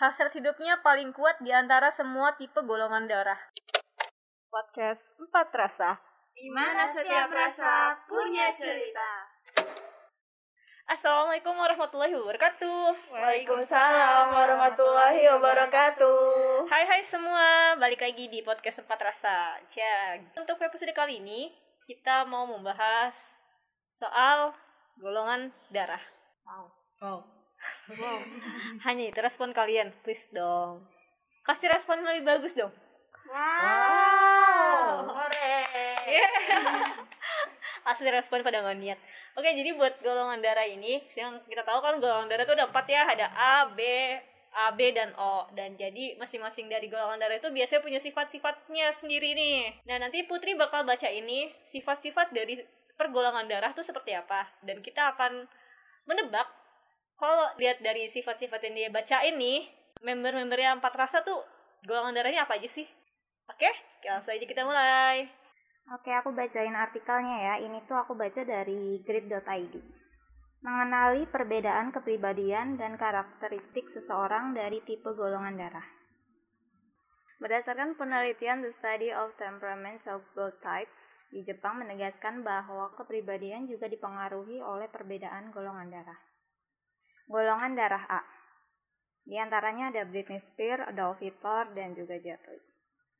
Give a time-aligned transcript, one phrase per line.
[0.00, 3.36] Hasrat hidupnya paling kuat di antara semua tipe golongan darah.
[4.48, 6.00] Podcast Empat Rasa.
[6.32, 9.28] Di mana setiap rasa punya cerita.
[10.88, 13.12] Assalamualaikum warahmatullahi wabarakatuh.
[13.12, 16.64] Waalaikumsalam warahmatullahi wabarakatuh.
[16.72, 19.60] Hai hai semua, balik lagi di podcast Empat Rasa.
[19.76, 21.52] Ya, untuk episode kali ini
[21.84, 23.36] kita mau membahas
[23.92, 24.56] soal
[24.96, 26.00] golongan darah.
[26.48, 26.72] Wow.
[27.04, 27.39] Wow.
[28.86, 30.84] Hanya itu respon kalian, please dong.
[31.46, 32.70] Kasih respon yang lebih bagus dong.
[33.30, 35.14] Wow.
[37.90, 38.98] Asli respon pada nggak niat.
[39.38, 42.86] Oke, jadi buat golongan darah ini, yang kita tahu kan golongan darah itu ada empat
[42.86, 43.80] ya, ada A, B,
[44.52, 45.46] A, B, dan O.
[45.54, 49.80] Dan jadi masing-masing dari golongan darah itu biasanya punya sifat-sifatnya sendiri nih.
[49.86, 52.60] Nah, nanti Putri bakal baca ini, sifat-sifat dari
[52.98, 54.50] pergolongan darah itu seperti apa.
[54.60, 55.48] Dan kita akan
[56.04, 56.46] menebak,
[57.20, 59.68] kalau lihat dari sifat-sifat yang dia baca ini,
[60.00, 61.44] member-member yang empat rasa tuh
[61.84, 62.88] golongan darahnya apa aja sih?
[63.44, 63.68] Oke,
[64.08, 65.28] langsung aja kita mulai.
[65.92, 67.54] Oke, aku bacain artikelnya ya.
[67.60, 69.74] Ini tuh aku baca dari grid.id.
[70.64, 75.88] Mengenali perbedaan kepribadian dan karakteristik seseorang dari tipe golongan darah.
[77.40, 80.92] Berdasarkan penelitian The Study of Temperaments of Blood Type,
[81.32, 86.29] di Jepang menegaskan bahwa kepribadian juga dipengaruhi oleh perbedaan golongan darah.
[87.30, 88.26] Golongan darah A.
[89.22, 92.58] Di antaranya ada Britney Spears, Adolf Hitler, dan juga Li.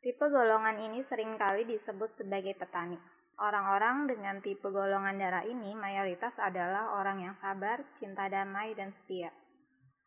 [0.03, 2.99] Tipe golongan ini sering kali disebut sebagai petani.
[3.39, 9.31] Orang-orang dengan tipe golongan darah ini mayoritas adalah orang yang sabar, cinta damai, dan setia.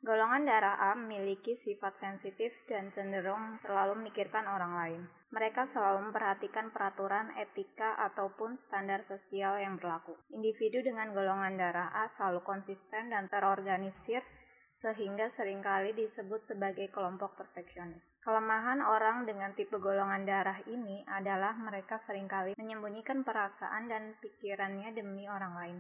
[0.04, 5.02] Golongan darah A memiliki sifat sensitif dan cenderung terlalu memikirkan orang lain.
[5.34, 10.14] Mereka selalu memperhatikan peraturan, etika, ataupun standar sosial yang berlaku.
[10.30, 14.22] Individu dengan golongan darah A selalu konsisten dan terorganisir
[14.74, 18.14] sehingga sering kali disebut sebagai kelompok perfeksionis.
[18.22, 24.94] Kelemahan orang dengan tipe golongan darah ini adalah mereka sering kali menyembunyikan perasaan dan pikirannya
[24.94, 25.78] demi orang lain.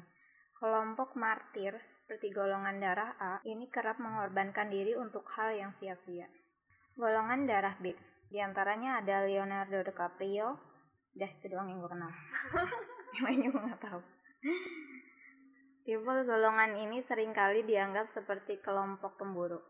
[0.57, 6.25] Kelompok martir seperti golongan darah A ini kerap mengorbankan diri untuk hal yang sia-sia.
[6.93, 7.97] Golongan darah B,
[8.33, 10.57] di antaranya ada Leonardo DiCaprio,
[11.13, 12.09] dah itu doang yang gue kenal.
[13.13, 14.01] yang lainnya gue gak tahu.
[15.85, 19.61] Tipe golongan ini sering kali dianggap seperti kelompok pemburu.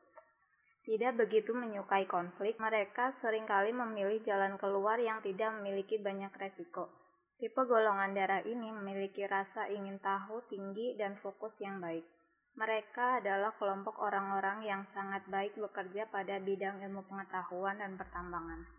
[0.87, 6.87] Tidak begitu menyukai konflik, mereka sering kali memilih jalan keluar yang tidak memiliki banyak resiko.
[7.35, 12.07] Tipe golongan darah ini memiliki rasa ingin tahu tinggi dan fokus yang baik.
[12.53, 18.69] Mereka adalah kelompok orang-orang yang sangat baik bekerja pada bidang ilmu pengetahuan dan pertambangan.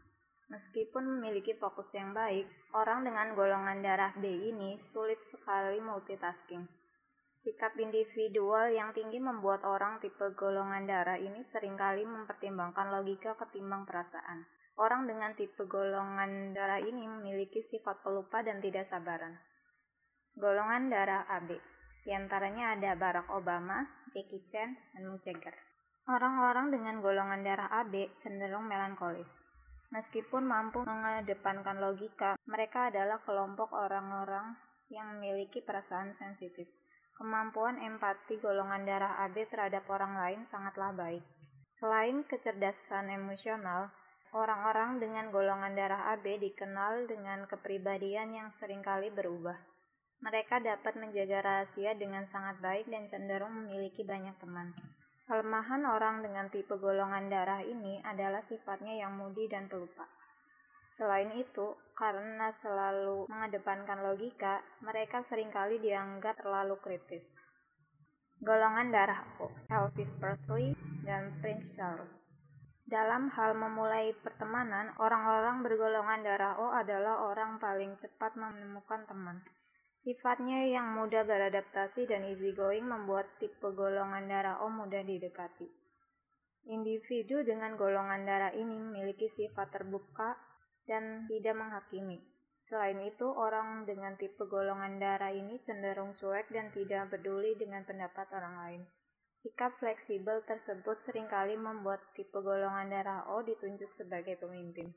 [0.46, 6.70] Meskipun memiliki fokus yang baik, orang dengan golongan darah B ini sulit sekali multitasking.
[7.34, 13.82] Sikap individual yang tinggi membuat orang tipe golongan darah ini sering kali mempertimbangkan logika ketimbang
[13.82, 14.46] perasaan.
[14.78, 19.34] Orang dengan tipe golongan darah ini memiliki sifat pelupa dan tidak sabaran.
[20.38, 21.58] Golongan darah AB,
[22.04, 25.56] di antaranya ada Barack Obama, Jackie Chan, dan Mick Jagger.
[26.04, 29.32] Orang-orang dengan golongan darah AB cenderung melankolis.
[29.88, 34.52] Meskipun mampu mengedepankan logika, mereka adalah kelompok orang-orang
[34.92, 36.68] yang memiliki perasaan sensitif.
[37.16, 41.24] Kemampuan empati golongan darah AB terhadap orang lain sangatlah baik.
[41.72, 43.96] Selain kecerdasan emosional,
[44.36, 49.73] orang-orang dengan golongan darah AB dikenal dengan kepribadian yang sering kali berubah.
[50.24, 54.72] Mereka dapat menjaga rahasia dengan sangat baik dan cenderung memiliki banyak teman.
[55.28, 60.08] Kelemahan orang dengan tipe golongan darah ini adalah sifatnya yang mudi dan pelupa.
[60.88, 67.28] Selain itu, karena selalu mengedepankan logika, mereka sering kali dianggap terlalu kritis.
[68.40, 70.72] Golongan darah O, Elvis Presley
[71.04, 72.16] dan Prince Charles.
[72.88, 79.44] Dalam hal memulai pertemanan, orang-orang bergolongan darah O adalah orang paling cepat menemukan teman.
[80.04, 85.64] Sifatnya yang mudah beradaptasi dan easygoing membuat tipe golongan darah O mudah didekati.
[86.68, 90.36] Individu dengan golongan darah ini memiliki sifat terbuka,
[90.84, 92.20] dan tidak menghakimi.
[92.60, 98.28] Selain itu, orang dengan tipe golongan darah ini cenderung cuek dan tidak peduli dengan pendapat
[98.32, 98.82] orang lain.
[99.32, 104.92] Sikap fleksibel tersebut sering kali membuat tipe golongan darah O ditunjuk sebagai pemimpin.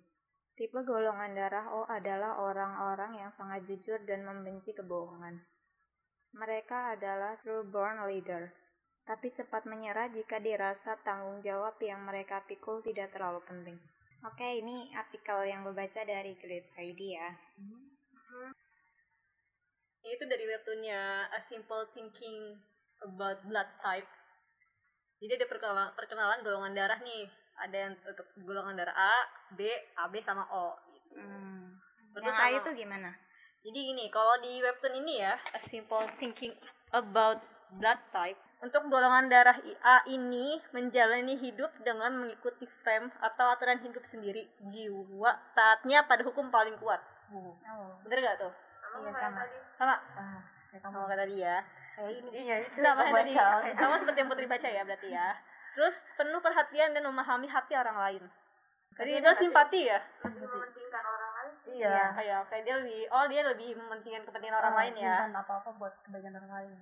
[0.57, 5.45] Tipe golongan darah O adalah orang-orang yang sangat jujur dan membenci kebohongan.
[6.33, 8.49] Mereka adalah true born leader,
[9.05, 13.77] tapi cepat menyerah jika dirasa tanggung jawab yang mereka pikul tidak terlalu penting.
[14.25, 17.29] Oke, ini artikel yang gue baca dari Great ID ya.
[20.01, 22.57] Itu dari webtoonnya A Simple Thinking
[23.05, 24.09] About Blood Type.
[25.21, 27.25] jadi ada perkenalan, perkenalan golongan darah nih
[27.57, 29.13] ada yang untuk golongan darah A
[29.51, 29.65] B
[29.95, 31.17] AB sama O gitu.
[31.17, 31.77] Hmm.
[32.13, 33.09] Terus Yang A sama- itu gimana?
[33.59, 36.53] Jadi gini, kalau di webtoon ini ya, a simple thinking
[36.89, 37.41] about
[37.73, 38.39] blood type.
[38.57, 44.49] Untuk golongan darah A ini menjalani hidup dengan mengikuti frame atau aturan hidup sendiri.
[44.63, 46.97] Jiwa taatnya pada hukum paling kuat.
[47.27, 47.53] Oh,
[48.01, 48.53] Bener gak tuh?
[48.97, 49.43] iya sama.
[49.75, 49.95] Sama?
[50.15, 50.41] Ah.
[50.79, 51.57] Sama kayak tadi ya.
[51.93, 52.29] Kayak ini.
[52.31, 53.31] Iya, itu Sama yang tadi.
[53.35, 53.45] baca.
[53.75, 55.27] Sama seperti yang Putri baca ya berarti ya.
[55.77, 58.23] Terus penuh perhatian dan memahami hati orang lain.
[58.97, 60.01] Jadi dia simpati ya?
[60.25, 61.71] Lebih mementingkan orang lain sih.
[61.77, 62.17] Iya.
[62.17, 65.17] Kayak kayak dia lebih, oh dia lebih mementingkan kepentingan orang lain ya.
[65.21, 66.73] Bukan apa-apa buat kebaikan orang lain.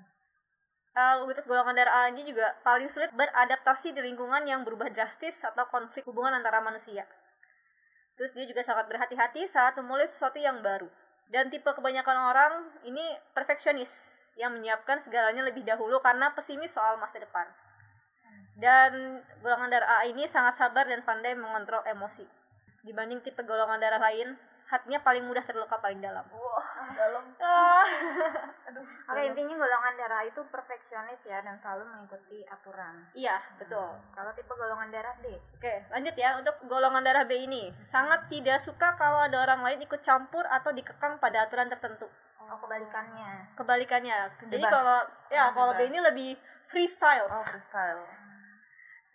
[0.95, 5.44] uh, untuk golongan darah A ini juga paling sulit beradaptasi di lingkungan yang berubah drastis
[5.44, 7.03] atau konflik hubungan antara manusia.
[8.15, 10.88] Terus dia juga sangat berhati-hati saat memulai sesuatu yang baru.
[11.27, 12.53] Dan tipe kebanyakan orang
[12.88, 13.03] ini
[13.36, 13.92] perfeksionis
[14.39, 17.44] yang menyiapkan segalanya lebih dahulu karena pesimis soal masa depan.
[18.56, 22.24] Dan golongan darah A ini sangat sabar dan pandai mengontrol emosi.
[22.81, 26.24] Dibanding tipe golongan darah lain, hatinya paling mudah terluka paling dalam.
[26.31, 26.68] Wah,
[27.00, 27.24] dalam.
[27.38, 27.84] Ah.
[29.12, 33.06] Oke, intinya golongan darah itu perfeksionis ya dan selalu mengikuti aturan.
[33.13, 33.92] Iya, betul.
[34.10, 35.30] Kalau tipe golongan darah B,
[35.60, 36.40] Oke, lanjut ya.
[36.40, 40.72] Untuk golongan darah B ini, sangat tidak suka kalau ada orang lain ikut campur atau
[40.72, 42.07] dikekang pada aturan tertentu.
[42.46, 43.57] oh kebalikannya.
[43.57, 44.18] Kebalikannya.
[44.38, 44.69] Jadi Bebas.
[44.69, 45.00] kalau
[45.34, 46.30] ya Oh, kalau B ini lebih
[46.69, 47.25] freestyle.
[47.25, 48.06] Oh, freestyle.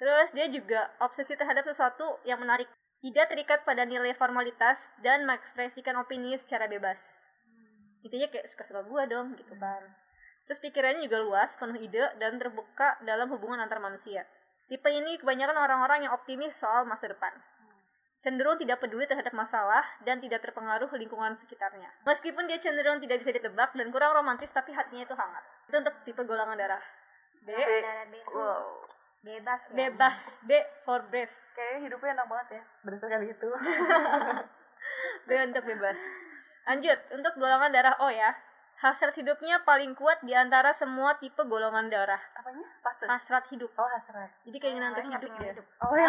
[0.01, 2.67] Terus dia juga obsesi terhadap sesuatu yang menarik.
[3.05, 7.29] Tidak terikat pada nilai formalitas dan mengekspresikan opini secara bebas.
[8.01, 9.85] Intinya kayak suka-suka gua dong gitu kan.
[10.49, 14.25] Terus pikirannya juga luas, penuh ide, dan terbuka dalam hubungan antar manusia.
[14.73, 17.33] Tipe ini kebanyakan orang-orang yang optimis soal masa depan.
[18.21, 21.89] Cenderung tidak peduli terhadap masalah dan tidak terpengaruh lingkungan sekitarnya.
[22.05, 25.45] Meskipun dia cenderung tidak bisa ditebak dan kurang romantis, tapi hatinya itu hangat.
[25.69, 26.85] Itu untuk tipe golongan darah.
[27.41, 29.00] B, darah B Wow.
[29.21, 29.75] Bebas ya.
[29.77, 30.19] bebas.
[30.45, 30.51] B
[30.85, 31.33] for brave.
[31.53, 32.63] Kayaknya hidupnya enak banget ya.
[32.85, 33.51] Berdasarkan itu.
[35.29, 35.99] B untuk bebas.
[36.65, 38.33] Lanjut, untuk golongan darah O ya.
[38.81, 42.21] Hasrat hidupnya paling kuat di antara semua tipe golongan darah.
[42.33, 42.65] Apanya?
[42.81, 43.05] Pasir.
[43.05, 43.69] Hasrat hidup.
[43.77, 44.33] Oh, hasrat.
[44.49, 45.67] Jadi keinginan untuk Awalnya hidup hidup.
[45.85, 46.09] Oh, ya.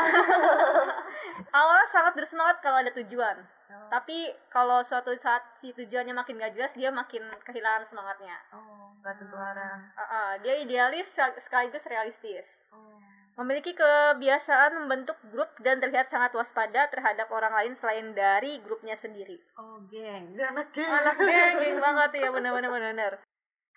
[1.60, 3.44] Awalnya sangat bersemangat kalau ada tujuan.
[3.44, 3.88] Oh.
[3.92, 8.40] Tapi kalau suatu saat si tujuannya makin gak jelas, dia makin kehilangan semangatnya.
[8.56, 9.92] Oh, gak tentu arah.
[10.00, 11.12] Ah, ah, dia idealis
[11.44, 12.64] sekaligus realistis.
[12.72, 13.04] Oh.
[13.40, 19.40] Memiliki kebiasaan membentuk grup dan terlihat sangat waspada terhadap orang lain selain dari grupnya sendiri.
[19.56, 20.36] Oh, geng.
[20.36, 20.90] Anak geng.
[20.90, 23.14] anak geng geng banget ya benar-benar benar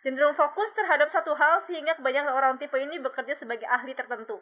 [0.05, 4.37] cenderung fokus terhadap satu hal sehingga kebanyakan orang tipe ini bekerja sebagai ahli tertentu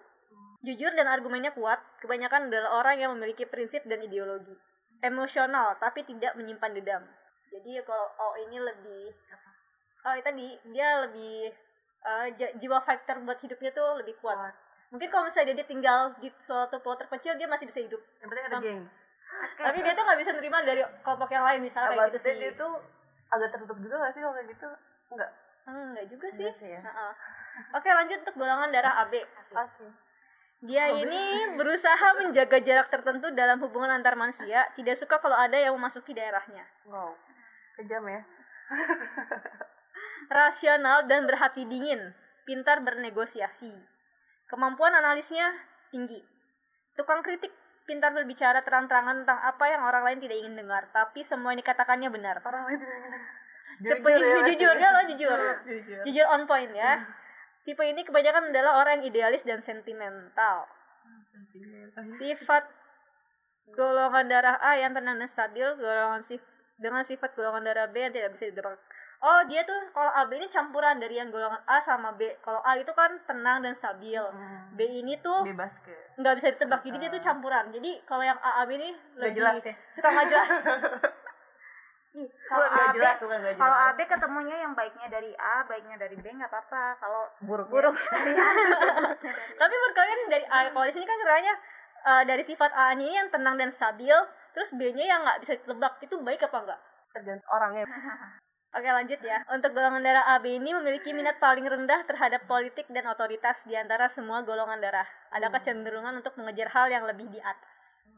[0.66, 4.58] jujur dan argumennya kuat kebanyakan adalah orang yang memiliki prinsip dan ideologi
[5.06, 7.02] emosional tapi tidak menyimpan dendam
[7.54, 9.14] jadi kalau oh ini lebih
[10.02, 11.54] oh itu tadi dia lebih
[12.34, 14.54] j- jiwa fighter buat hidupnya tuh lebih kuat Kuat.
[14.92, 18.44] Mungkin kalau misalnya dia tinggal di suatu pulau terpencil dia masih bisa hidup Yang penting
[18.44, 18.82] ada Sam- geng.
[19.56, 22.52] tapi dia tuh nggak bisa nerima dari kelompok yang lain misalnya kayak gitu sih dia
[22.52, 22.72] tuh
[23.32, 24.68] agak tertutup juga gak sih kalau kayak gitu?
[25.08, 25.30] Enggak.
[25.64, 26.44] Hmm, enggak juga sih.
[26.44, 26.80] Enggak sih ya.
[26.84, 27.12] Heeh.
[27.76, 29.14] Oke, lanjut untuk golongan darah AB.
[29.56, 29.86] Oke.
[30.62, 31.22] Dia ini
[31.58, 36.68] berusaha menjaga jarak tertentu dalam hubungan antar manusia, tidak suka kalau ada yang memasuki daerahnya.
[36.84, 37.16] Wow.
[37.80, 38.20] Kejam ya.
[40.32, 42.12] Rasional dan berhati dingin,
[42.44, 43.72] pintar bernegosiasi.
[44.52, 45.48] Kemampuan analisnya
[45.88, 46.20] tinggi.
[46.92, 47.48] Tukang kritik,
[47.88, 52.12] pintar berbicara terang-terangan tentang apa yang orang lain tidak ingin dengar, tapi semua yang dikatakannya
[52.12, 52.36] benar.
[52.44, 52.80] Orang lain
[53.80, 54.28] Tipe jujur ya.
[54.36, 54.50] berarti.
[54.52, 55.38] jujur dia loh jujur.
[55.64, 56.02] Jujur.
[56.04, 57.00] Jujur on point ya.
[57.64, 60.68] Tipe ini kebanyakan adalah orang yang idealis dan sentimental.
[61.24, 61.88] Sentimen.
[62.20, 62.68] Sifat
[63.72, 66.42] golongan darah A yang tenang dan stabil, golongan sif
[66.76, 68.76] dengan sifat golongan darah B yang tidak bisa ditebak.
[69.22, 72.26] Oh, dia tuh kalau AB ini campuran dari yang golongan A sama B.
[72.42, 74.18] Kalau A itu kan tenang dan stabil.
[74.18, 74.74] Hmm.
[74.74, 75.94] B ini tuh Bebas ke.
[76.18, 76.82] nggak bisa ditebak.
[76.82, 77.70] Jadi dia tuh campuran.
[77.70, 79.74] Jadi kalau yang A AB ini Suka lebih jelas ya?
[79.94, 80.50] Suka nggak jelas.
[82.12, 83.16] Kalau AB, jelas,
[83.56, 83.72] kalau.
[83.88, 87.00] AB ketemunya yang baiknya dari A, baiknya dari B nggak apa-apa.
[87.00, 87.72] Kalau Buruk.
[87.72, 87.96] Buruk.
[88.12, 88.48] dari A,
[89.56, 91.54] Tapi menurut kalian dari A, kalau di sini kan kiranya
[92.04, 94.12] eh, dari sifat A ini yang tenang dan stabil,
[94.52, 96.80] terus B-nya yang nggak bisa ditebak, itu baik apa enggak?
[97.16, 97.88] Tergantung orangnya.
[98.72, 99.44] Oke lanjut ya.
[99.52, 104.08] Untuk golongan darah AB ini memiliki minat paling rendah terhadap politik dan otoritas di antara
[104.08, 105.04] semua golongan darah.
[105.28, 108.08] Ada kecenderungan untuk mengejar hal yang lebih di atas.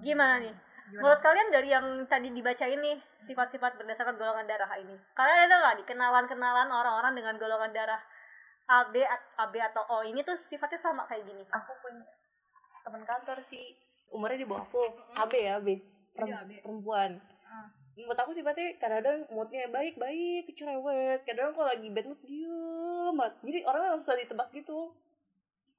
[0.00, 0.56] Gimana nih?
[0.96, 5.74] Menurut kalian dari yang tadi dibaca ini sifat-sifat berdasarkan golongan darah ini, kalian ada nggak
[5.80, 8.02] nih kenalan-kenalan orang-orang dengan golongan darah
[8.68, 9.00] AB,
[9.40, 11.44] AB atau O ini tuh sifatnya sama kayak gini?
[11.48, 12.04] Aku punya
[12.84, 13.72] teman kantor sih.
[14.12, 14.84] Umurnya di bawah aku.
[15.16, 15.68] AB ya, AB.
[16.20, 16.50] AB.
[16.60, 17.31] Perempuan.
[17.92, 21.22] Menurut aku sifatnya kadang-kadang moodnya baik-baik, cerewet.
[21.28, 23.34] Kadang kalau lagi bad mood diem banget.
[23.44, 24.92] Jadi orang langsung susah ditebak gitu.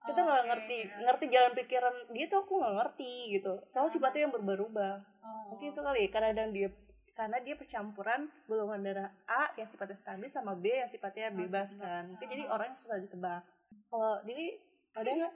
[0.04, 4.36] kita nggak ngerti ngerti jalan pikiran dia tuh aku nggak ngerti gitu soal sifatnya yang
[4.36, 5.00] berubah-ubah
[5.48, 6.68] mungkin itu kali kadang dia
[7.16, 12.12] karena dia percampuran golongan darah A yang sifatnya stabil sama B yang sifatnya bebas kan
[12.12, 13.48] mungkin jadi orang yang susah ditebak
[13.88, 14.60] kalau Dewi
[14.92, 15.34] ada nggak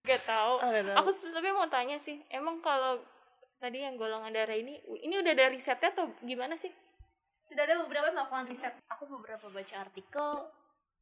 [0.00, 0.20] Gak.
[0.32, 0.96] Oh, nggak tahu.
[0.96, 3.04] Aku tapi mau tanya sih, emang kalau
[3.60, 6.72] tadi yang golongan darah ini, ini udah ada risetnya atau gimana sih?
[7.40, 8.74] sudah ada beberapa yang melakukan riset.
[8.88, 10.28] Aku beberapa baca artikel.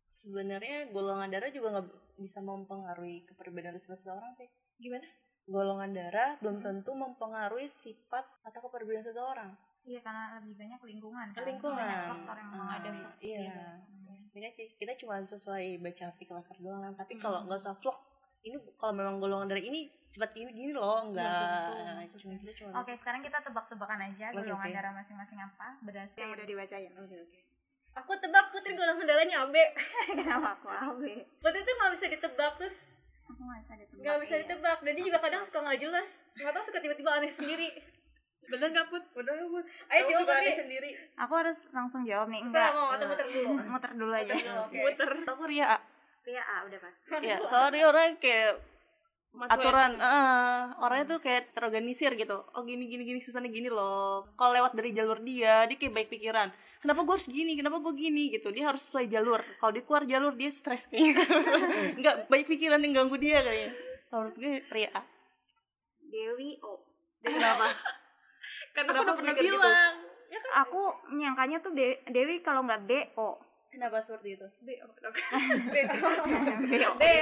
[0.09, 1.87] Sebenarnya golongan darah juga nggak
[2.17, 4.49] bisa mempengaruhi kepribadian seseorang sih.
[4.77, 5.05] Gimana?
[5.45, 9.49] golongan darah belum tentu mempengaruhi sifat atau kepribadian seseorang.
[9.81, 11.41] Iya karena lebih banyak lingkungan kan.
[11.43, 11.81] lingkungan.
[11.81, 13.01] Banyak faktor yang Ah, mengaruhi.
[13.21, 13.61] iya.
[14.29, 16.93] Makanya ki- kita cuma sesuai baca artikel akar doang.
[16.93, 17.97] Tapi kalau nggak usah vlog
[18.41, 21.69] ini kalau memang golongan darah ini sifat ini gini loh enggak
[22.17, 24.75] cuma kita cuma Oke, sekarang kita tebak-tebakan aja Oke, golongan oke.
[24.75, 26.93] darah masing-masing apa berdasarkan yang udah dibacain.
[26.95, 27.39] oke oke
[27.93, 29.57] aku tebak putri golongan darahnya AB
[30.19, 31.03] Kenapa aku AB?
[31.37, 32.79] putri tuh nggak bisa ditebak terus
[33.27, 34.01] Aku nggak bisa ditebak.
[34.01, 34.41] nggak bisa iya.
[34.41, 37.69] ditebak dan dia juga kadang suka nggak jelas nggak tahu suka tiba-tiba aneh sendiri
[38.49, 39.05] Bener gak Put?
[39.13, 40.91] udah nggak buat ayo jawab putri sendiri
[41.21, 42.41] Aku harus langsung jawab nih.
[42.41, 42.81] Enggak, Enggak.
[42.81, 44.35] mau atau muter dulu Muter dulu aja.
[44.65, 44.79] Oke.
[44.81, 45.11] Muter.
[45.29, 45.67] aku Ria
[46.29, 47.05] Ria A udah pasti.
[47.25, 48.53] ya soalnya dia orang kayak
[49.29, 52.45] Mas aturan eh, orangnya tuh kayak terorganisir gitu.
[52.53, 54.29] Oh gini gini gini susahnya gini loh.
[54.37, 56.49] Kalau lewat dari jalur dia dia kayak baik pikiran.
[56.79, 57.53] Kenapa gue harus gini?
[57.59, 58.31] Kenapa gue gini?
[58.35, 58.49] Gitu.
[58.55, 59.41] Dia harus sesuai jalur.
[59.59, 61.23] Kalau dia keluar jalur dia stres kayaknya.
[62.01, 63.71] Nggak baik pikiran yang ganggu dia kayaknya.
[64.09, 65.01] Kalau menurut gue Ria.
[66.09, 66.73] Dewi O.
[67.21, 67.67] kenapa?
[68.73, 69.45] Karena aku udah pernah gitu?
[69.45, 69.95] bilang.
[70.29, 70.51] Ya kan?
[70.65, 70.81] Aku
[71.13, 73.37] nyangkanya tuh De- Dewi kalau nggak B O.
[73.69, 74.69] kenapa seperti itu B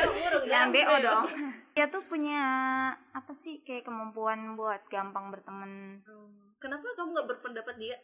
[0.08, 1.24] urung Jangan BO dong.
[1.74, 2.40] Dia tuh punya
[3.12, 6.00] apa sih kayak kemampuan buat gampang berteman.
[6.56, 7.96] kenapa kamu nggak berpendapat dia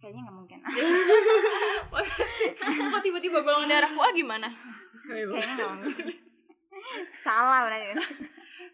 [0.00, 0.58] Kayaknya nggak mungkin.
[2.88, 4.48] Kok tiba-tiba golongan darahku ah gimana?
[5.04, 6.06] Kayaknya nggak mungkin.
[7.20, 8.00] Salah berarti.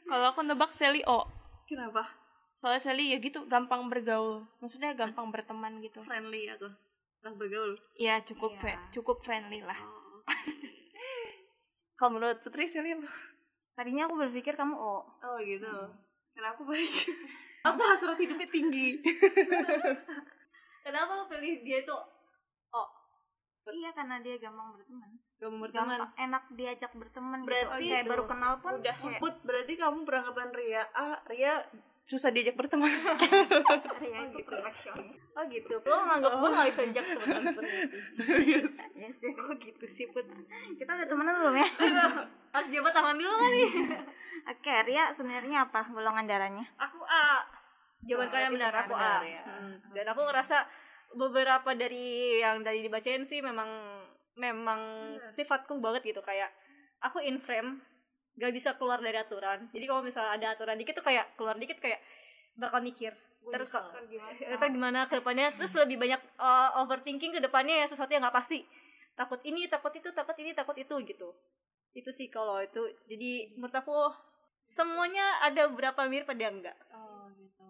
[0.06, 1.26] Kalau aku nebak Sally O.
[1.66, 2.06] kenapa
[2.54, 4.46] Soalnya Sally ya gitu, gampang bergaul.
[4.62, 5.98] Maksudnya gampang berteman gitu.
[6.06, 6.70] friendly aku
[7.18, 9.76] nah bergaul Iya, cukup fe- cukup friendly lah.
[11.94, 13.08] kalau menurut Putri apa
[13.72, 15.04] Tadinya aku berpikir kamu O.
[15.04, 15.68] oh gitu.
[16.32, 16.92] Karena aku baik
[17.62, 19.00] aku hasrat hidupnya tinggi?
[20.84, 21.98] Kenapa lo pilih dia tuh
[22.70, 22.88] oh
[23.66, 25.10] Iya karena dia gampang berteman.
[25.42, 25.98] mau berteman.
[25.98, 27.90] Gampang enak diajak berteman Berarti gitu.
[27.90, 31.54] Kayak itu baru kenal pun udah kayak Put, berarti kamu beranggapan Ria A, Ria
[32.06, 32.86] susah diajak berteman.
[34.00, 35.18] Ria itu perfeksionis.
[35.34, 37.42] oh gitu lo nganggap gue nggak bisa ajak teman
[39.02, 40.22] Ya sih kok gitu sih Put.
[40.78, 41.68] Kita udah temenan belum ya?
[42.54, 43.70] harus jabat tangan dulu kan nih
[44.54, 46.64] Oke, Ria sebenarnya apa golongan darahnya?
[46.78, 47.42] aku A
[48.00, 49.42] jawaban kalian benar aku A ya.
[49.42, 49.74] Hmm.
[49.90, 50.62] dan aku ngerasa
[51.12, 53.66] beberapa dari yang tadi dibacain sih memang
[54.36, 54.78] memang
[55.34, 56.54] sifatku banget gitu kayak
[57.02, 57.82] aku in frame
[58.36, 61.80] gak bisa keluar dari aturan jadi kalau misalnya ada aturan dikit tuh kayak keluar dikit
[61.80, 62.00] kayak
[62.56, 63.12] bakal mikir
[63.46, 63.84] terus kok
[64.42, 68.36] terus gimana ke depannya terus lebih banyak uh, overthinking ke depannya ya sesuatu yang nggak
[68.36, 68.64] pasti
[69.16, 71.28] takut ini takut itu takut ini takut itu gitu
[71.96, 73.96] itu sih kalau itu jadi menurut aku
[74.60, 77.62] semuanya ada berapa mirip ada enggak Oh gitu.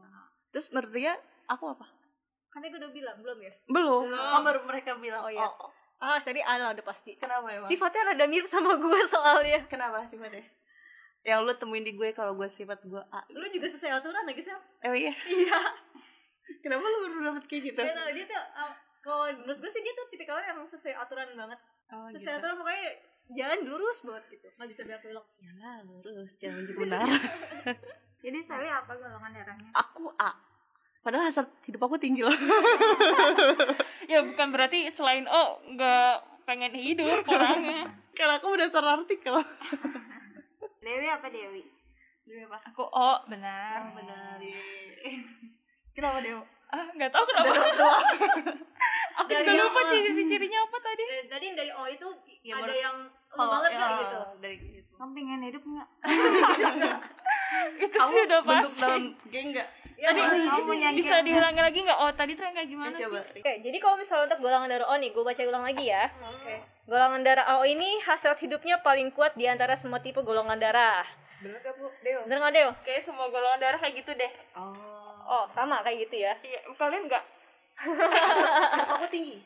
[0.50, 1.14] Terus menurut Ria,
[1.52, 1.86] aku apa?
[2.48, 4.08] kan tadi gue udah bilang belum ya Belum.
[4.16, 5.20] Oh, baru mereka bilang.
[5.20, 5.44] Oh, iya.
[5.44, 5.68] oh.
[5.98, 7.64] Ah seri A lah udah pasti Kenapa emang?
[7.64, 10.44] sifatnya rada mirip sama gue soalnya Kenapa sifatnya?
[11.22, 13.20] Yang lu temuin di gue kalau gue sifat gue A.
[13.30, 15.10] lu juga sesuai aturan lagi sih Oh iya.
[15.26, 15.60] iya
[16.62, 17.80] Kenapa lu baru dapet kayak gitu?
[17.80, 21.32] Dan, uh, dia tuh uh, kalau menurut gue sih dia tuh tipikal yang sesuai aturan
[21.32, 22.86] banget Oh sesuai aturan pokoknya
[23.28, 27.08] jalan lurus banget gitu nggak bisa belok belok Yalah lurus, jangan menunjuk benar.
[28.16, 29.70] Jadi Sally apa golongan darahnya?
[29.72, 30.30] aku A.
[31.06, 32.34] Padahal hasrat hidup aku tinggi loh.
[34.06, 37.90] Ya bukan berarti selain O nggak pengen hidup orangnya.
[38.18, 39.34] Karena aku udah artikel.
[40.86, 41.66] Dewi apa Dewi?
[42.70, 43.90] Aku O benar.
[43.98, 44.38] Benar.
[45.90, 46.38] Kenapa dia?
[46.70, 47.50] Ah nggak tahu kenapa.
[49.22, 51.04] Aku juga Dari lupa yang- ciri-cirinya apa tadi.
[51.26, 52.06] Tadi dari O itu
[52.46, 54.92] Ya, ada yang Kalau banget ya, gak gitu dari gitu.
[54.94, 55.88] Kamu pengen hidup nggak?
[57.76, 58.82] Itu Kamu sih udah bentuk pasti.
[58.82, 59.68] dalam geng nggak?
[59.96, 61.98] ya, Kamu punya Bisa diulangi lagi nggak?
[61.98, 63.04] Oh tadi tuh yang kayak gimana Ya, sih?
[63.04, 63.20] coba.
[63.22, 66.04] Oke, jadi kalau misalnya untuk golongan darah O nih, gue baca ulang lagi ya.
[66.22, 66.54] Oke.
[66.84, 71.06] Golongan darah O ini hasrat hidupnya paling kuat di antara semua tipe golongan darah.
[71.36, 71.86] Bener gak bu?
[72.00, 72.20] Deo.
[72.24, 72.70] Bener nggak Deo?
[72.82, 74.32] Kayak semua golongan darah kayak gitu deh.
[74.52, 74.72] Oh.
[75.22, 76.32] Oh, sama kayak gitu ya.
[76.38, 77.24] Iya, kalian nggak?
[78.94, 79.36] Aku tinggi.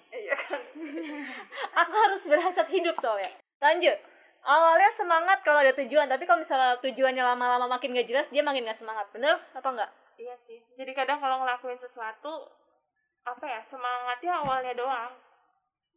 [1.81, 3.31] Aku harus berhasrat hidup soalnya.
[3.59, 3.99] Lanjut.
[4.41, 8.65] Awalnya semangat kalau ada tujuan, tapi kalau misalnya tujuannya lama-lama makin gak jelas, dia makin
[8.65, 9.07] gak semangat.
[9.13, 9.91] Bener apa enggak?
[10.17, 10.61] Iya sih.
[10.77, 12.49] Jadi kadang kalau ngelakuin sesuatu
[13.25, 15.13] apa ya semangatnya awalnya doang.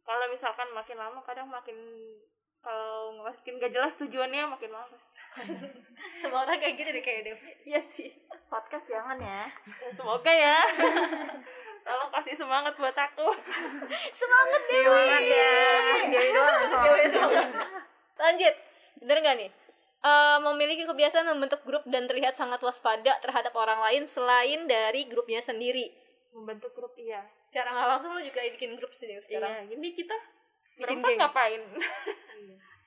[0.04, 1.76] Kalau misalkan makin lama kadang makin
[2.64, 5.04] kalau makin gak jelas tujuannya makin males
[6.20, 7.36] semua orang kayak gitu deh kayak deh
[7.68, 8.08] iya sih
[8.48, 9.44] Podcast jangan ya.
[9.68, 10.64] Ya, semoga ya
[11.84, 13.28] tolong kasih semangat buat aku
[14.16, 15.52] semangat deh Semangat ya.
[16.08, 17.48] Dewi doang yang semangat.
[18.18, 18.54] Lanjut.
[19.02, 19.50] Bener gak nih?
[20.04, 25.40] Eh, memiliki kebiasaan membentuk grup dan terlihat sangat waspada terhadap orang lain selain dari grupnya
[25.40, 25.88] sendiri.
[26.36, 27.24] Membentuk grup iya.
[27.40, 29.64] Secara nggak langsung lo juga bikin grup sih Dew, sekarang.
[29.64, 30.16] Iya jadi kita
[30.76, 31.20] Bikin berempat geng.
[31.24, 31.62] ngapain?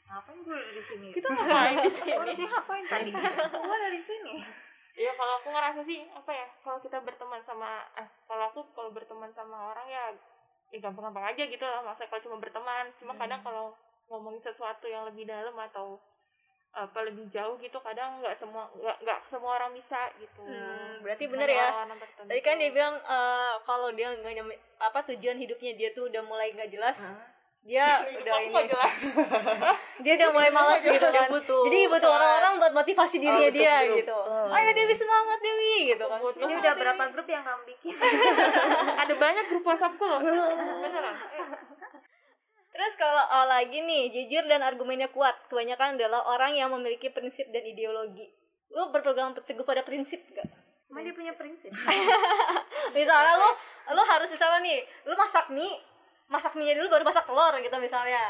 [0.07, 1.07] Ngapain gue di sini?
[1.09, 2.11] kita ngapain di sini?
[2.13, 3.11] Harusnya ngapain tadi?
[3.65, 4.33] Gue dari sini.
[4.97, 8.93] Iya kalau aku ngerasa sih apa ya kalau kita berteman sama eh kalau aku kalau
[8.93, 10.03] berteman sama orang ya
[10.69, 11.81] ya gampang-gampang aja gitu lah.
[11.81, 13.73] Masa kalau cuma berteman cuma kadang kalau
[14.07, 15.99] ngomongin sesuatu yang lebih dalam atau
[16.77, 20.45] apa lebih jauh gitu kadang nggak semua nggak nggak semua orang bisa gitu.
[20.45, 21.73] Hmm, berarti bener ya.
[22.21, 24.47] tadi kan dia bilang eh, kalau dia nggak nyam
[24.77, 27.01] apa tujuan hidupnya dia tuh udah mulai nggak jelas
[27.67, 28.71] dia Hidup udah ini.
[28.71, 28.95] jelas?
[30.05, 33.51] Dia udah mulai malas gitu Dia kan butuh jadi butuh orang-orang buat motivasi dirinya Oh,
[33.51, 33.97] dia grup.
[33.99, 34.15] gitu.
[34.15, 34.55] Oh.
[34.55, 36.19] ayo Dewi semangat Dewi gitu kan.
[36.21, 36.47] Butuh.
[36.47, 37.93] Ini udah berapa grup yang kamu bikin?
[39.03, 40.21] ada banyak grup WhatsAppku loh.
[40.85, 41.15] Beneran
[42.77, 45.33] Terus kalau oh, lagi nih, jujur dan argumennya kuat.
[45.49, 48.29] Kebanyakan adalah orang yang memiliki prinsip dan ideologi.
[48.69, 50.45] Lu berpegang teguh pada prinsip gak?
[50.93, 51.73] Emang dia punya prinsip.
[52.97, 53.49] Misalnya lu,
[53.97, 54.79] lu harus misalnya nih,
[55.09, 55.81] lu masak mie,
[56.29, 58.21] masak mie dulu baru masak telur gitu misalnya.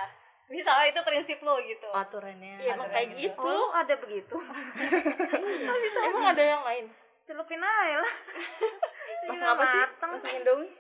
[0.48, 1.92] Misalnya itu prinsip lu gitu.
[1.92, 4.40] aturannya Iya emang kayak gitu Oh, ada begitu.
[6.08, 6.88] emang ada yang lain
[7.28, 8.14] Celupin aja lah.
[9.28, 10.72] masak apa sih masak indomie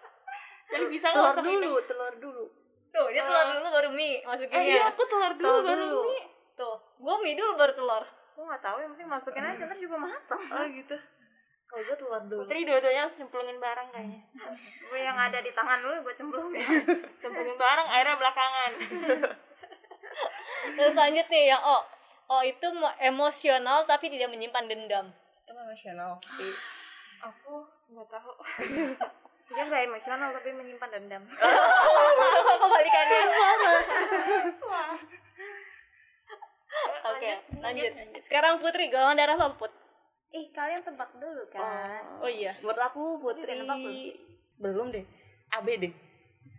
[0.72, 2.44] jadi bisa nggak telur dulu telur dulu
[2.96, 4.56] Tuh, dia telur dulu baru mie masukinnya.
[4.58, 6.00] eh iya aku telur dulu Telur baru dulu.
[6.06, 6.24] mie
[6.54, 8.04] Tuh, gua mie dulu baru telur.
[8.32, 10.40] Gue gak tahu, yang penting masukin aja ntar juga matang.
[10.42, 10.96] oh gitu
[11.66, 14.20] kalau gue telur dulu Putri dua-duanya harus nyemplungin barang kayaknya
[14.82, 16.62] Gue yang ada di tangan lu gue cemplung ya.
[17.18, 18.70] Nyemplungin barang airnya belakangan
[20.72, 21.82] Terus lanjut nih yang oh.
[22.28, 25.06] Oh itu mo- emosional tapi tidak menyimpan dendam.
[25.44, 26.18] emang emosional
[27.18, 27.54] aku
[27.88, 28.32] nggak tahu
[29.46, 31.22] Dia gak emosional tapi menyimpan dendam.
[32.60, 33.20] Kebalikannya.
[37.06, 37.92] Oke, lanjut.
[38.20, 39.72] Sekarang Putri, golongan darah apa Put?
[40.30, 41.62] Ih, kalian tebak dulu kan.
[42.20, 42.52] Oh iya.
[42.60, 44.26] menurut aku putri nebak belum?
[44.56, 45.04] belum deh
[45.52, 45.92] AB deh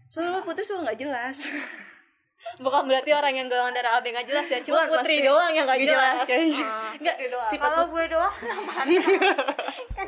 [0.06, 1.38] soalnya putri suka nggak jelas
[2.64, 5.52] Bukan berarti orang yang golongan darah AB nggak jelas ya, cuma Bukan, Putri pasti doang
[5.52, 6.18] yang nggak nggak jelas.
[6.24, 7.50] kayaknya Nggak doang.
[7.52, 9.02] sifat Kalau gue doang namanya.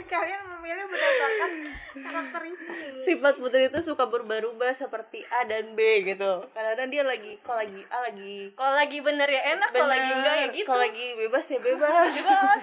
[0.09, 1.51] Kalian memilih berdasarkan
[1.93, 3.05] karakteristik.
[3.05, 7.81] sifat putri itu suka berubah-ubah seperti A dan B gitu kadang-kadang dia lagi kalau lagi
[7.87, 10.67] A lagi Kalau lagi bener ya enak, kalau lagi enggak ya gitu.
[10.67, 12.61] kalau lagi bebas ya bebas Bebas.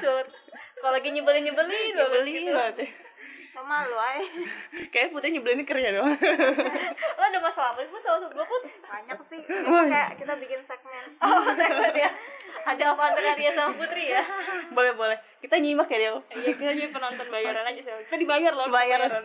[0.77, 2.85] Kalau lagi nyebelin nyebelin, banget nyebelin gitu.
[3.57, 4.21] Sama lu ay.
[4.93, 6.13] kayak putri nyebelin kerja doang
[7.17, 8.63] Lo ada masalah apa sih Put sama gue Put?
[8.85, 9.41] Banyak sih.
[9.97, 11.05] Kayak kita bikin segmen.
[11.25, 12.11] Oh, segmen ya.
[12.69, 14.23] Ada apa antara dia sama Putri ya?
[14.77, 18.53] boleh boleh kita nyimak ya dia iya kita jadi penonton bayaran aja sih kita dibayar
[18.53, 19.09] loh Bayaran.
[19.09, 19.25] bayaran.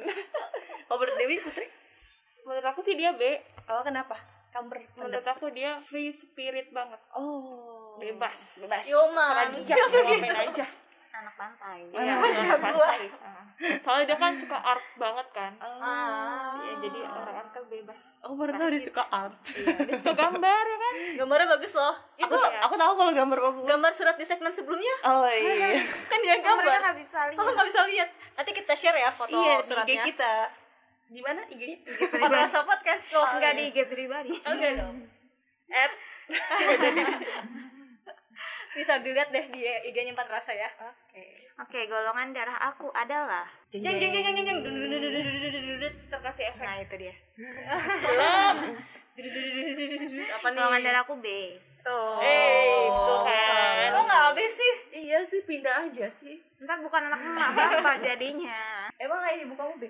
[0.87, 1.67] oh menurut Dewi putri
[2.47, 3.21] menurut aku sih dia B
[3.67, 4.15] oh kenapa
[4.51, 9.59] kamu menurut aku dia free spirit banget oh bebas bebas Yoman.
[9.63, 10.65] dia mau ngapain aja
[11.21, 11.79] Anak pantai.
[11.87, 12.87] Iya, suka anak gua.
[12.89, 13.05] pantai.
[13.21, 13.43] Ah.
[13.77, 18.33] soalnya dia kan suka art banget kan oh, ya jadi orang art kan bebas oh
[18.33, 21.93] baru tahu dia suka art iya dia suka gambar ya kan Gambarnya bagus loh.
[22.15, 24.95] Itu aku ta- aku tahu kalau gambar bagus gambar surat di segmen sebelumnya.
[25.05, 25.77] oh iya
[26.09, 26.73] Kan dia Mereka gambar.
[26.81, 27.53] gak bisa Oh, lihat.
[27.53, 28.09] nggak bisa lihat.
[28.33, 30.01] Nanti kita share ya foto iya IG suratnya.
[30.03, 30.33] kita
[31.07, 31.77] di mana IG-nya
[32.17, 34.33] Podcast podcast lo Enggak di IG pribadi.
[34.41, 34.95] Oke dong.
[35.85, 35.91] At
[38.71, 40.69] bisa dilihat deh di IG-nya empat rasa ya.
[40.79, 41.23] oke
[41.59, 43.45] Oke, golongan darah aku adalah.
[43.67, 44.59] Jeng jeng jeng jeng jeng
[45.77, 47.13] jeng terkasih efek Nah, itu dia.
[47.37, 48.57] belum.
[50.33, 50.57] Apa nih?
[50.57, 51.27] Golongan darah aku B.
[51.79, 53.89] tuh Eh, itu kan.
[53.89, 54.73] Kok nggak habis sih?
[55.03, 58.85] iya sih pindah aja sih Ntar bukan anak emak bapak jadinya.
[58.95, 59.83] emang ayah ibu kamu B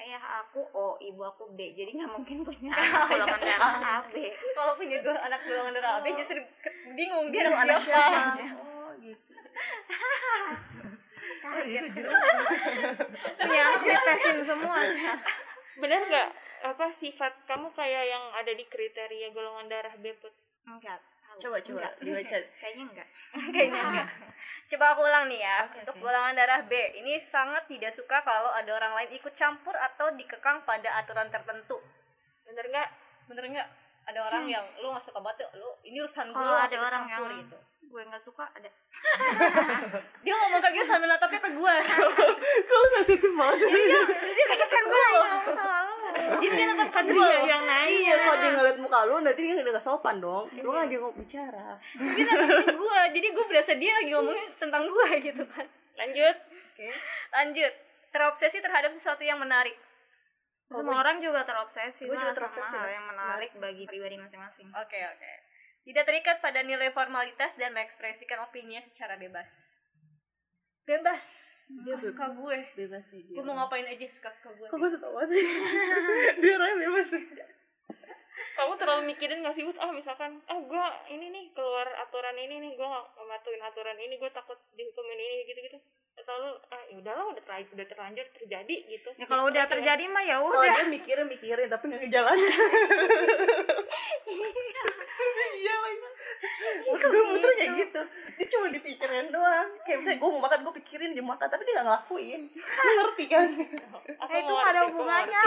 [0.00, 1.76] Ayah aku O, ibu aku B.
[1.76, 4.14] Jadi nggak mungkin punya anak golongan darah AB.
[4.56, 6.40] Kalau punya dua anak golongan darah AB justru
[6.96, 8.20] bingung dia Bingung anak siapa.
[8.62, 9.32] oh gitu
[13.38, 14.78] Ternyata ditesin semua.
[15.72, 16.28] bener nggak
[16.62, 20.32] apa sifat kamu kayak yang ada di kriteria golongan darah B Put?
[20.68, 21.00] Enggak.
[21.40, 23.08] coba coba dibaca Kayaknya enggak.
[23.32, 24.08] Kayaknya enggak.
[24.72, 25.68] Coba aku ulang nih ya.
[25.68, 26.04] Oke, Untuk oke.
[26.08, 30.64] golongan darah B, ini sangat tidak suka kalau ada orang lain ikut campur atau dikekang
[30.64, 31.76] pada aturan tertentu.
[32.48, 32.88] bener nggak
[33.28, 33.68] Bener nggak?
[34.08, 37.04] Ada orang yang lu nggak suka banget, lu ini urusan gue, Kalau lu ada orang
[37.06, 37.56] yang campur gitu.
[37.92, 38.70] Gue nggak suka ada.
[40.24, 41.74] Dia ngomong kayak gitu sambil natapnya ke gue.
[42.72, 43.84] kok sensitif banget sih?
[44.64, 45.26] Kan gue loh.
[46.12, 47.88] Jadi dia natap ke kan Dia gua yang nanya.
[47.92, 48.14] Iya.
[48.24, 50.48] Kalau dia ngeliat muka lu nanti dia nggak sopan dong.
[50.56, 51.76] Lu ngajak ngomong bicara.
[52.00, 52.32] Dia
[52.72, 55.66] gua jadi gua berasa dia lagi ngomongin tentang gua gitu kan.
[56.00, 56.36] Lanjut.
[56.72, 56.88] Oke.
[57.36, 57.72] Lanjut.
[58.12, 59.76] Terobsesi terhadap sesuatu yang menarik.
[60.72, 62.96] Semua orang juga terobsesi Gua juga lah terobsesi sama hal ya.
[62.96, 63.50] yang menarik.
[63.60, 64.72] bagi pribadi masing-masing.
[64.72, 65.32] oke oke
[65.82, 69.82] tidak terikat pada nilai formalitas dan mengekspresikan opininya secara bebas.
[70.82, 71.24] Bebas.
[71.70, 72.58] Suka suka gue.
[72.74, 75.46] Bebas sih dia gue mau ngapain aja suka suka gue kok gue setahu aja sih?
[76.42, 77.22] Dia orangnya bebas sih.
[78.52, 79.78] Kamu terlalu mikirin nggak sih Bud?
[79.78, 84.18] ah misalkan ah gue ini nih keluar aturan ini nih gue nggak mematuhin aturan ini
[84.18, 85.78] gue takut dihukumin ini gitu gitu
[86.12, 89.10] atau lu ah ya udahlah udah terlanjur udah terlanjur terjadi gitu.
[89.16, 90.74] Ya kalau udah terjadi mah ya kalau udah.
[90.76, 92.52] dia mikirin mikirin tapi nggak ngejalanin
[95.62, 95.98] iya lagi
[96.92, 98.00] gue muter kayak gitu.
[98.38, 99.68] Dia cuma dipikirin doang.
[99.84, 102.40] Kayak misalnya gue mau makan gue pikirin dia makan tapi dia nggak ngelakuin.
[102.52, 103.46] Lu ngerti kan?
[104.32, 105.44] Eh, itu nggak ada hubungannya.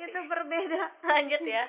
[0.00, 0.82] itu berbeda.
[1.04, 1.64] lanjut ya.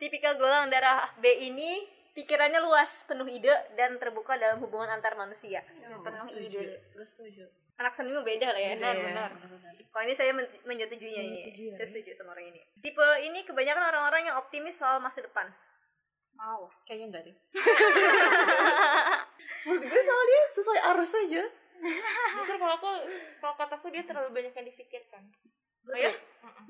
[0.00, 3.48] Tipikal golongan darah B ini pikirannya luas penuh ide
[3.80, 5.64] dan terbuka dalam hubungan antar manusia.
[5.80, 6.04] Penuh
[6.36, 6.76] ide.
[6.92, 7.48] gue setuju.
[7.80, 8.76] anak beda lah ya.
[8.76, 9.30] Benar benar.
[9.88, 11.72] kalau ini saya men- menyetujuinya ini.
[11.72, 11.80] Ya.
[11.80, 12.60] saya setuju sama orang ini.
[12.84, 15.48] Tipe ini kebanyakan orang-orang yang optimis soal masa depan.
[16.36, 16.68] Mau.
[16.84, 17.36] kayaknya enggak deh.
[19.64, 21.42] Menurut gue soalnya sesuai arus aja.
[22.36, 22.90] Justru kalau aku
[23.40, 25.24] kalau kataku dia terlalu banyak yang difikirkan.
[25.88, 26.12] Oh ya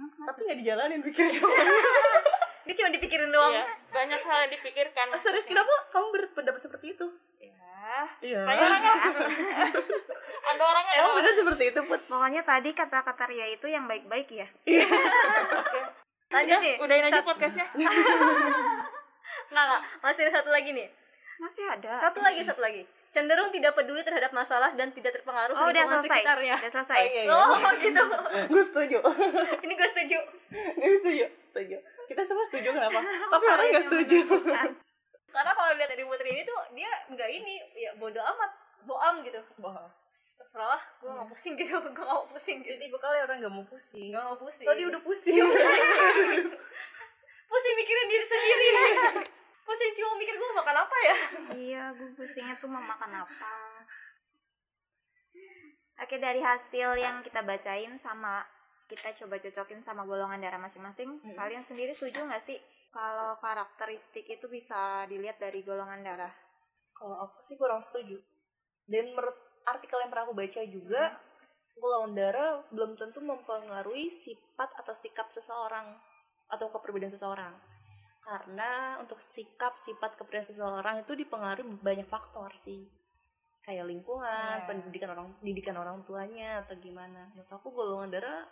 [0.00, 1.42] tapi nggak dijalanin pikirnya
[2.60, 3.52] dia cuma dipikirin doang.
[3.52, 5.44] Iya, banyak hal yang dipikirkan Ah, serius?
[5.44, 7.06] kenapa kamu berpendapat seperti itu?
[7.40, 8.40] Ya iya.
[8.44, 8.92] Kayak orangnya
[10.50, 12.00] ada orangnya emang bener seperti itu put?
[12.06, 14.46] Pokoknya tadi kata-kata Ria itu yang baik-baik ya.
[16.30, 17.20] lanjut udah nih udahin aja.
[17.22, 17.66] podcastnya.
[19.50, 19.82] Nggak nggak.
[20.00, 20.88] Masih ada satu lagi nih.
[21.40, 21.90] Masih ada.
[21.98, 26.22] satu lagi satu lagi cenderung tidak peduli terhadap masalah dan tidak terpengaruh Oh, udah selesai.
[26.22, 26.54] sekitarnya.
[26.56, 27.00] Udah selesai.
[27.04, 27.32] iya, iya.
[27.34, 28.04] oh gitu
[28.46, 28.98] gue setuju.
[29.60, 30.18] Ini gue setuju.
[30.78, 31.24] Gue setuju.
[31.42, 31.76] Setuju.
[32.06, 33.00] Kita semua setuju kenapa?
[33.34, 34.18] Tapi orang nggak setuju.
[35.30, 38.50] karena kalau lihat dari putri ini tuh dia nggak ini ya bodoh amat
[38.82, 39.38] boam gitu.
[39.58, 41.74] Wah, terserah lah gue nggak pusing gitu.
[41.82, 42.78] Gue nggak mau pusing gitu.
[42.78, 44.10] Tipe kali orang nggak mau pusing.
[44.10, 44.66] Nggak mau pusing.
[44.66, 45.34] Soalnya dia udah pusing.
[47.50, 48.68] Pusing mikirin diri sendiri
[49.70, 51.16] pusing cuma mikir gue makan apa ya?
[51.70, 53.54] Iya, gue pusingnya tuh mau makan apa.
[56.02, 58.42] Oke, dari hasil yang kita bacain sama
[58.90, 62.58] kita coba cocokin sama golongan darah masing-masing, kalian sendiri setuju nggak sih
[62.90, 66.34] kalau karakteristik itu bisa dilihat dari golongan darah?
[67.00, 68.20] kalau aku sih kurang setuju.
[68.84, 69.32] Dan menurut
[69.64, 71.16] artikel yang pernah aku baca juga
[71.80, 75.96] golongan darah belum tentu mempengaruhi sifat atau sikap seseorang
[76.52, 77.56] atau kepribadian seseorang
[78.20, 82.86] karena untuk sikap sifat kepribadian seseorang itu dipengaruhi banyak faktor sih.
[83.64, 87.32] Kayak lingkungan pendidikan orang didikan orang tuanya atau gimana.
[87.32, 88.44] Menurut aku golongan darah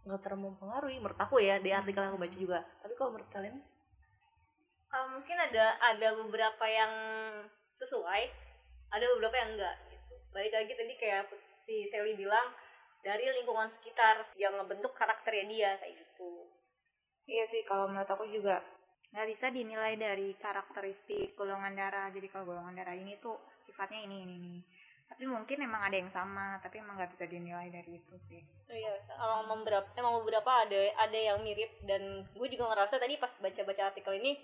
[0.00, 2.60] nggak terlalu mempengaruhi menurut aku ya di artikel yang aku baca juga.
[2.82, 3.56] Tapi kalau menurut kalian?
[4.90, 6.92] Uh, mungkin ada ada beberapa yang
[7.78, 8.22] sesuai
[8.90, 10.14] ada beberapa yang enggak gitu.
[10.34, 11.30] Balik lagi tadi kayak
[11.62, 12.50] si Sally bilang
[13.00, 16.50] dari lingkungan sekitar yang ngebentuk karakternya dia kayak gitu.
[17.30, 18.58] Iya sih, kalau menurut aku juga
[19.10, 22.08] nggak bisa dinilai dari karakteristik golongan darah.
[22.14, 24.56] Jadi kalau golongan darah ini tuh sifatnya ini ini ini.
[25.10, 28.38] Tapi mungkin emang ada yang sama, tapi emang nggak bisa dinilai dari itu sih.
[28.70, 28.94] Oh iya,
[29.42, 33.90] emang beberapa, emang beberapa ada ada yang mirip dan gue juga ngerasa tadi pas baca-baca
[33.90, 34.38] artikel ini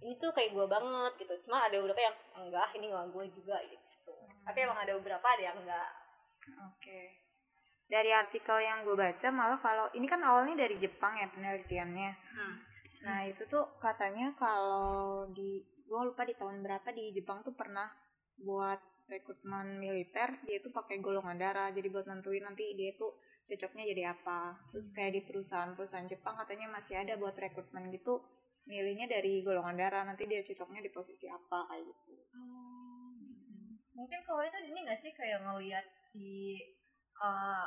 [0.00, 1.34] ini tuh kayak gue banget gitu.
[1.44, 4.12] Cuma ada beberapa yang enggak, ini nggak gue juga gitu.
[4.48, 5.90] Tapi emang ada beberapa ada yang enggak.
[6.64, 7.00] Oke.
[7.86, 12.10] Dari artikel yang gue baca malah kalau ini kan awalnya dari Jepang ya penelitiannya.
[13.04, 17.86] Nah itu tuh katanya kalau di gue lupa di tahun berapa di Jepang tuh pernah
[18.40, 21.68] buat rekrutmen militer dia tuh pakai golongan darah.
[21.70, 23.14] Jadi buat nentuin nanti dia tuh
[23.46, 24.58] cocoknya jadi apa.
[24.72, 28.22] Terus kayak di perusahaan-perusahaan Jepang katanya masih ada buat rekrutmen gitu
[28.66, 30.02] milihnya dari golongan darah.
[30.02, 32.14] Nanti dia cocoknya di posisi apa kayak gitu.
[33.96, 36.60] Mungkin kalau itu ini nggak sih kayak ngelihat si
[37.16, 37.64] uh,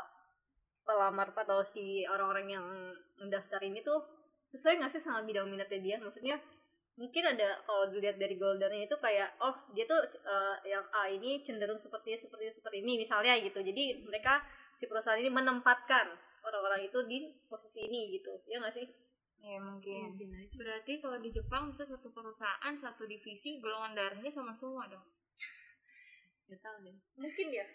[0.86, 2.66] pelamar atau si orang-orang yang
[3.18, 4.19] mendaftar ini tuh
[4.50, 5.96] sesuai nggak sih sama bidang minatnya dia?
[6.02, 6.36] Maksudnya
[7.00, 11.40] mungkin ada kalau dilihat dari goldernya itu kayak oh dia tuh uh, yang A ini
[11.46, 13.62] cenderung seperti seperti seperti ini misalnya gitu.
[13.62, 14.42] Jadi mereka
[14.76, 16.12] si perusahaan ini menempatkan
[16.44, 18.34] orang-orang itu di posisi ini gitu.
[18.50, 18.88] Ya nggak sih?
[19.40, 20.20] ya mungkin
[20.60, 25.00] berarti kalau di Jepang bisa satu perusahaan satu divisi golongan darahnya sama semua dong
[26.52, 27.66] nggak tahu deh Mungkin ya.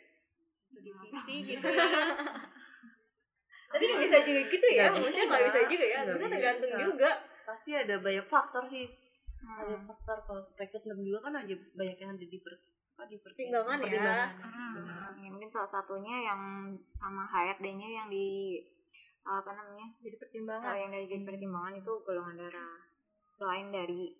[0.52, 1.88] satu divisi gitu ya
[3.74, 4.84] Tapi nggak bisa juga gitu ya.
[4.94, 5.98] Maksudnya nggak bisa juga ya.
[6.06, 6.36] Maksudnya bisa.
[6.38, 7.10] tergantung juga.
[7.44, 8.88] pasti ada banyak faktor sih
[9.44, 12.54] ada faktor kalau rekrutmen juga kan aja banyak yang ada di per,
[12.96, 13.84] apa, di Pertimbangan ya.
[13.84, 14.30] pertimbangan.
[14.40, 16.40] Hmm, ya mungkin salah satunya yang
[16.88, 18.56] sama HRD-nya yang di
[19.24, 22.76] apa namanya jadi oh, pertimbangan yang dari jadi pertimbangan itu golongan darah
[23.32, 24.12] selain dari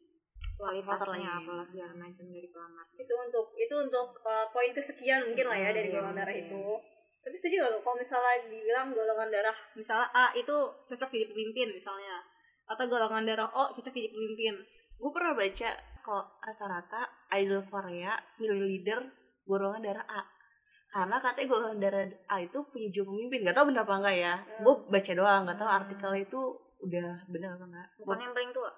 [0.57, 5.59] kualitasnya apa segala macam dari pelamar itu untuk itu untuk uh, poin kesekian mungkin lah
[5.61, 6.63] ya dari Iya, golongan darah itu
[7.25, 10.53] tapi setuju gak lo kalau misalnya dibilang golongan darah misalnya A itu
[10.85, 12.21] cocok jadi pemimpin misalnya.
[12.69, 14.61] Atau golongan darah O cocok jadi pemimpin.
[15.01, 15.71] Gue pernah baca
[16.05, 17.01] kok rata-rata
[17.41, 19.01] idol Korea milih leader
[19.49, 20.23] golongan darah A.
[20.85, 23.41] Karena katanya golongan darah A itu punya jiwa pemimpin.
[23.49, 24.35] Gak tau bener apa enggak ya.
[24.61, 26.41] Gue baca doang gak tau artikelnya itu
[26.85, 28.71] udah bener apa enggak bukan yang paling tua?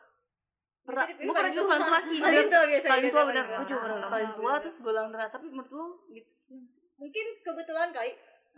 [0.87, 1.71] Pernah gue pernah juga tua.
[1.75, 1.99] paling tua.
[1.99, 3.45] sih Paling tua biasanya, paling tua bener.
[3.45, 3.67] gue tua.
[3.67, 4.63] juga pernah Ah, paling tua bener.
[4.63, 5.31] terus golongan darah.
[5.35, 6.31] Tapi menurut lu gitu.
[6.97, 8.15] Mungkin kebetulan kali.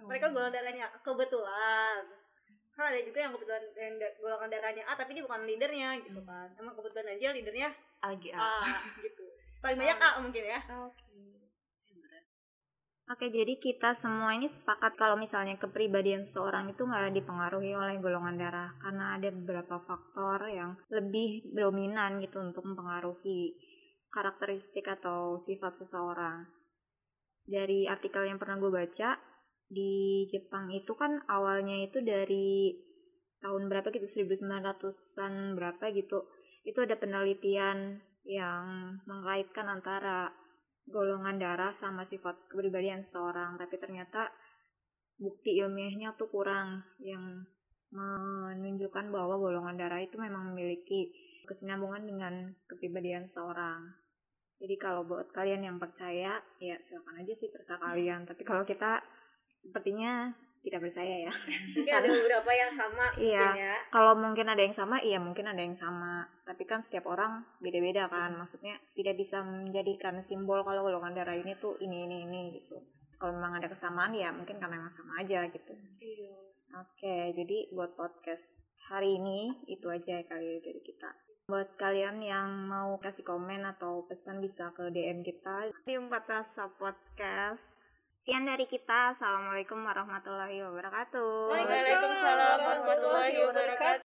[0.07, 2.03] Mereka golongan darahnya kebetulan.
[2.75, 6.47] Karena ada juga yang kebetulan yang golongan darahnya A tapi dia bukan leadernya gitu kan.
[6.55, 7.69] Emang kebetulan aja leadernya
[8.05, 8.39] lagi A.
[8.39, 9.25] A gitu.
[9.59, 10.61] Paling banyak A mungkin ya.
[10.87, 11.09] Oke.
[13.09, 18.37] Oke, jadi kita semua ini sepakat kalau misalnya kepribadian seseorang itu nggak dipengaruhi oleh golongan
[18.37, 23.57] darah karena ada beberapa faktor yang lebih dominan gitu untuk mempengaruhi
[24.13, 26.53] karakteristik atau sifat seseorang.
[27.49, 29.17] Dari artikel yang pernah gue baca
[29.68, 32.72] di Jepang itu kan awalnya itu dari
[33.44, 36.26] tahun berapa gitu 1900-an berapa gitu
[36.64, 40.33] itu ada penelitian yang mengkaitkan antara
[40.88, 44.33] golongan darah sama sifat kepribadian seseorang tapi ternyata
[45.20, 47.44] bukti ilmiahnya tuh kurang yang
[47.92, 51.12] menunjukkan bahwa golongan darah itu memang memiliki
[51.48, 52.35] kesinambungan dengan
[52.68, 53.96] kepribadian seseorang.
[54.59, 58.28] Jadi kalau buat kalian yang percaya ya silakan aja sih terserah kalian.
[58.28, 59.00] Tapi kalau kita
[59.59, 61.33] sepertinya tidak percaya ya.
[61.75, 63.47] Mungkin ada beberapa yang sama Iya.
[63.55, 63.75] ya.
[63.90, 66.27] Kalau mungkin ada yang sama iya mungkin ada yang sama.
[66.42, 68.35] Tapi kan setiap orang beda-beda kan.
[68.35, 72.79] Maksudnya tidak bisa menjadikan simbol kalau golongan darah ini tuh ini ini ini gitu.
[73.18, 75.75] Kalau memang ada kesamaan ya mungkin karena memang sama aja gitu.
[75.99, 76.35] Iya.
[76.79, 78.53] Oke jadi buat podcast
[78.90, 81.11] hari ini itu aja ya kali ya dari kita.
[81.49, 86.68] Buat kalian yang mau kasih komen atau pesan bisa ke DM kita di Empat Rasa
[86.68, 87.78] Podcast
[88.29, 89.17] Sekian dari kita.
[89.17, 91.49] Assalamualaikum warahmatullahi wabarakatuh.
[91.49, 93.88] Waalaikumsalam warahmatullahi wabarakatuh